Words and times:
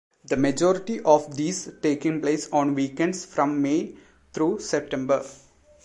The 0.25 0.35
majority 0.35 0.99
of 1.01 1.35
these 1.37 1.69
taking 1.83 2.21
place 2.21 2.49
on 2.51 2.73
weekends 2.73 3.23
from 3.23 3.61
May 3.61 3.97
through 4.33 4.57
September. 4.61 5.23